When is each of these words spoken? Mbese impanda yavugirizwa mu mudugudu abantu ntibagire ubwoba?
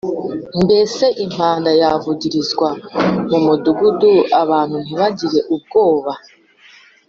Mbese 0.63 1.05
impanda 1.23 1.71
yavugirizwa 1.81 2.69
mu 3.29 3.37
mudugudu 3.45 4.11
abantu 4.41 4.75
ntibagire 4.83 5.39
ubwoba? 5.55 6.13